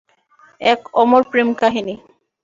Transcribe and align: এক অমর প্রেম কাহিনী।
এক 0.61 0.81
অমর 0.93 1.21
প্রেম 1.31 1.49
কাহিনী। 1.53 1.95